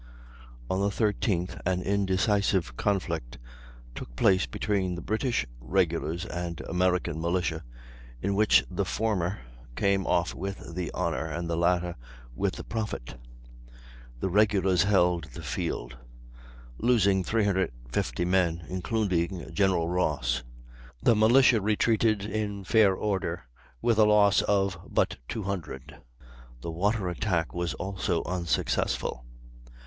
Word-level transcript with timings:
On 0.67 0.81
the 0.81 0.89
13th 0.89 1.59
an 1.63 1.83
indecisive 1.83 2.75
conflict 2.75 3.37
took 3.93 4.15
place 4.15 4.47
between 4.47 4.95
the 4.95 5.01
British 5.03 5.45
regulars 5.59 6.25
and 6.25 6.59
American 6.61 7.21
militia, 7.21 7.63
in 8.19 8.33
which 8.33 8.63
the 8.67 8.83
former 8.83 9.37
came 9.75 10.07
off 10.07 10.33
with 10.33 10.73
the 10.73 10.89
honor, 10.93 11.27
and 11.27 11.47
the 11.47 11.55
latter 11.55 11.95
with 12.33 12.53
the 12.55 12.63
profit. 12.63 13.13
The 14.21 14.29
regulars 14.31 14.81
held 14.85 15.25
the 15.35 15.43
field, 15.43 15.97
losing 16.79 17.23
350 17.23 18.25
men, 18.25 18.65
including 18.67 19.53
General 19.53 19.87
Ross; 19.87 20.41
the 21.03 21.15
militia 21.15 21.61
retreated 21.61 22.23
in 22.25 22.63
fair 22.63 22.95
order 22.95 23.43
with 23.83 23.99
a 23.99 24.05
loss 24.05 24.41
of 24.41 24.79
but 24.89 25.17
200. 25.29 25.95
The 26.61 26.71
water 26.71 27.07
attack 27.07 27.53
was 27.53 27.75
also 27.75 28.23
unsuccessful. 28.23 29.27